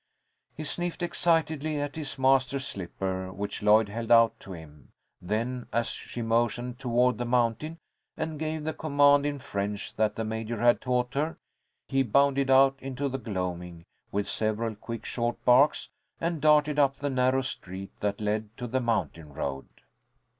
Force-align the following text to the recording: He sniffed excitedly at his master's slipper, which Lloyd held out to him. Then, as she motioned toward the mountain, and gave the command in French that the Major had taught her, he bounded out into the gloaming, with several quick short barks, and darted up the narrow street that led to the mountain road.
He 0.57 0.63
sniffed 0.63 1.03
excitedly 1.03 1.79
at 1.79 1.95
his 1.95 2.17
master's 2.17 2.65
slipper, 2.65 3.31
which 3.31 3.61
Lloyd 3.61 3.87
held 3.87 4.09
out 4.09 4.39
to 4.39 4.51
him. 4.53 4.89
Then, 5.21 5.67
as 5.71 5.89
she 5.89 6.23
motioned 6.23 6.79
toward 6.79 7.19
the 7.19 7.25
mountain, 7.25 7.77
and 8.17 8.39
gave 8.39 8.63
the 8.63 8.73
command 8.73 9.27
in 9.27 9.37
French 9.37 9.95
that 9.97 10.15
the 10.15 10.23
Major 10.25 10.57
had 10.59 10.81
taught 10.81 11.13
her, 11.13 11.37
he 11.87 12.01
bounded 12.01 12.49
out 12.49 12.77
into 12.79 13.09
the 13.09 13.19
gloaming, 13.19 13.83
with 14.11 14.27
several 14.27 14.73
quick 14.73 15.05
short 15.05 15.37
barks, 15.45 15.87
and 16.19 16.41
darted 16.41 16.79
up 16.79 16.95
the 16.95 17.09
narrow 17.11 17.41
street 17.43 17.91
that 17.99 18.19
led 18.19 18.49
to 18.57 18.65
the 18.65 18.81
mountain 18.81 19.31
road. 19.31 19.67